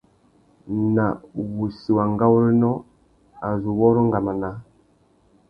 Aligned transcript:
Nà 0.95 1.05
wussi 1.55 1.89
wa 1.97 2.03
ngawôrénô, 2.13 2.71
a 3.47 3.49
zu 3.61 3.69
wôrrô 3.79 4.01
ngama 4.07 4.33
naā. 4.41 4.55